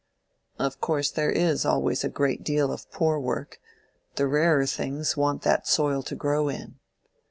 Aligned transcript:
"Of 0.57 0.81
course 0.81 1.11
there 1.11 1.29
is 1.29 1.63
always 1.63 2.03
a 2.03 2.09
great 2.09 2.43
deal 2.43 2.71
of 2.71 2.91
poor 2.91 3.19
work: 3.19 3.59
the 4.15 4.25
rarer 4.25 4.65
things 4.65 5.15
want 5.15 5.43
that 5.43 5.67
soil 5.67 6.01
to 6.01 6.15
grow 6.15 6.49
in." 6.49 6.79